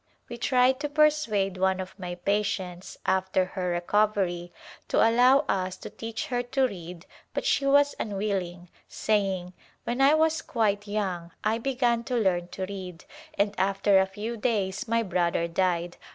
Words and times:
We 0.29 0.35
tried 0.37 0.79
to 0.79 0.89
persuade 0.89 1.59
one 1.59 1.79
of 1.79 1.93
my 1.99 2.15
patients 2.15 2.97
after 3.05 3.45
her 3.45 3.69
recovery 3.69 4.51
to 4.87 4.97
allow 4.97 5.45
us 5.47 5.77
to 5.77 5.91
teach 5.91 6.25
her 6.29 6.41
to 6.41 6.67
read, 6.67 7.05
but 7.35 7.45
she 7.45 7.67
was 7.67 7.93
unwilling, 7.99 8.71
saying," 8.87 9.53
When 9.83 10.01
I 10.01 10.15
was 10.15 10.41
quite 10.41 10.87
young 10.87 11.33
I 11.43 11.59
began 11.59 12.03
to 12.05 12.15
learn 12.15 12.47
to 12.47 12.65
read 12.65 13.05
and 13.35 13.53
after 13.59 13.99
a 13.99 14.07
few 14.07 14.37
days 14.37 14.87
my 14.87 15.03
brother 15.03 15.47
died. 15.47 15.97